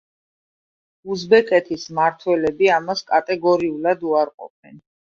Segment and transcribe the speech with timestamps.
[1.15, 4.87] უზბეკეთის მმართველები ამას კატეგორიულად უარყოფენ.